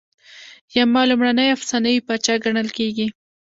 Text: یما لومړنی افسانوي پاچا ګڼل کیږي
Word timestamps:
یما 0.75 1.01
لومړنی 1.09 1.47
افسانوي 1.55 2.05
پاچا 2.07 2.35
ګڼل 2.43 2.67
کیږي 2.77 3.07